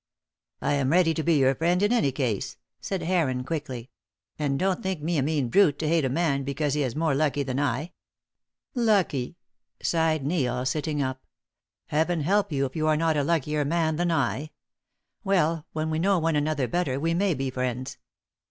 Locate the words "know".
15.99-16.17